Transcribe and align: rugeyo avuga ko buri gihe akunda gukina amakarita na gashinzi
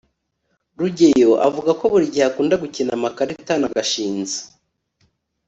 rugeyo 0.79 1.31
avuga 1.47 1.71
ko 1.79 1.83
buri 1.91 2.05
gihe 2.13 2.25
akunda 2.31 2.55
gukina 2.63 2.91
amakarita 2.97 3.53
na 3.57 3.67
gashinzi 3.75 4.39